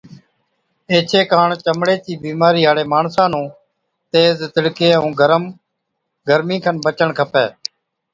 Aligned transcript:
ايڇي 0.91 1.21
ڪاڻ 1.31 1.49
چمڙي 1.63 1.95
چِي 2.03 2.13
بِيمارِي 2.23 2.61
هاڙي 2.65 2.83
ماڻسا 2.93 3.23
نُون 3.31 3.45
تيز 4.11 4.35
تِڙڪي 4.53 4.87
ائُون 4.97 5.11
گرمِي 6.29 6.57
کن 6.63 6.75
بَچڻ 6.83 7.09
کپَي 7.17 7.47